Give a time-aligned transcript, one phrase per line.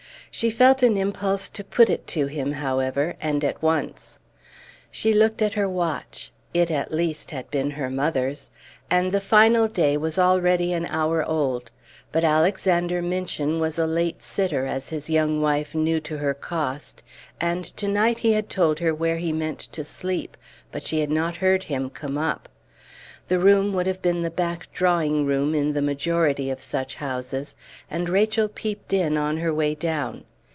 [0.33, 4.17] She felt an impulse to put it to him, however, and at once.
[4.89, 8.49] She looked at her watch it at least had been her mother's
[8.89, 11.69] and the final day was already an hour old.
[12.13, 17.03] But Alexander Minchin was a late sitter, as his young wife knew to her cost,
[17.41, 20.37] and to night he had told her where he meant to sleep,
[20.71, 22.47] but she had not heard him come up.
[23.27, 27.55] The room would have been the back drawing room in the majority of such houses,
[27.89, 30.25] and Rachel peeped in on her way down.